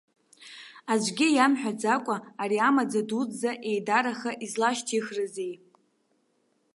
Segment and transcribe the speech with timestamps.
[0.91, 5.53] Аӡәгьы иамҳәаӡакәа ари амаӡа дуӡӡа еидараха излашьҭихрызеи?